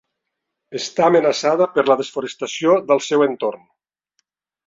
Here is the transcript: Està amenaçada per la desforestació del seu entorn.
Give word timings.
Està 0.77 1.03
amenaçada 1.09 1.67
per 1.75 1.83
la 1.89 1.97
desforestació 2.01 2.77
del 2.93 3.03
seu 3.09 3.27
entorn. 3.27 3.63